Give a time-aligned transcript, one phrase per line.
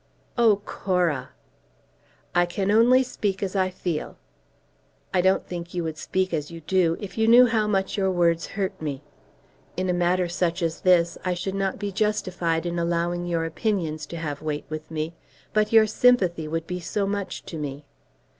[0.35, 1.29] "Oh, Cora!"
[2.33, 4.17] "I can only speak as I feel."
[5.13, 8.09] "I don't think you would speak as you do, if you knew how much your
[8.09, 9.03] words hurt me.
[9.77, 14.07] In such a matter as this I should not be justified in allowing your opinions
[14.07, 15.13] to have weight with me.
[15.53, 17.85] But your sympathy would be so much to me!"